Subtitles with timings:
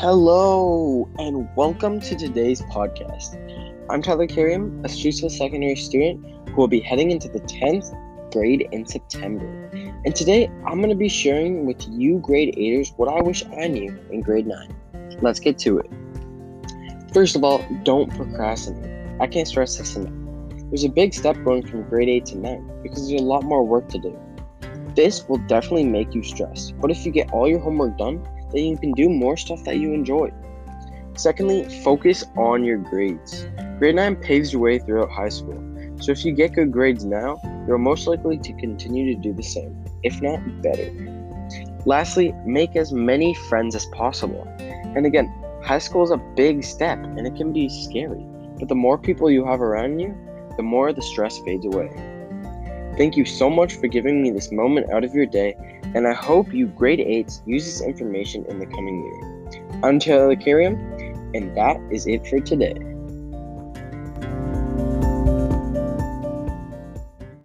[0.00, 3.34] Hello, and welcome to today's podcast.
[3.88, 7.96] I'm Tyler Karim, a Streetsville secondary student who will be heading into the 10th
[8.30, 9.46] grade in September.
[10.04, 13.68] And today I'm going to be sharing with you grade 8ers what I wish I
[13.68, 14.76] knew in grade 9.
[15.22, 15.90] Let's get to it.
[17.14, 19.18] First of all, don't procrastinate.
[19.18, 20.12] I can't stress this enough.
[20.68, 23.66] There's a big step going from grade 8 to 9 because there's a lot more
[23.66, 24.14] work to do.
[24.94, 28.22] This will definitely make you stressed, but if you get all your homework done,
[28.52, 30.32] then you can do more stuff that you enjoy.
[31.16, 33.46] Secondly, focus on your grades.
[33.78, 35.62] Grade 9 paves your way throughout high school,
[36.00, 39.42] so if you get good grades now, you're most likely to continue to do the
[39.42, 40.92] same, if not better.
[41.86, 44.46] Lastly, make as many friends as possible.
[44.58, 45.32] And again,
[45.62, 48.26] high school is a big step and it can be scary,
[48.58, 50.16] but the more people you have around you,
[50.56, 52.15] the more the stress fades away.
[52.96, 55.54] Thank you so much for giving me this moment out of your day,
[55.94, 59.80] and I hope you grade 8s use this information in the coming year.
[59.82, 60.76] I'm Taylor Karim,
[61.34, 62.95] and that is it for today.